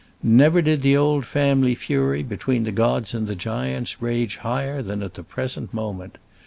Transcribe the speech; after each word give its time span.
Never 0.23 0.63
did 0.63 0.81
the 0.81 0.97
old 0.97 1.27
family 1.27 1.75
fury 1.75 2.23
between 2.23 2.63
the 2.63 2.71
gods 2.71 3.13
and 3.13 3.27
giants 3.37 4.01
rage 4.01 4.37
higher 4.37 4.81
than 4.81 5.03
at 5.03 5.13
the 5.13 5.21
present 5.21 5.75
moment. 5.75 6.17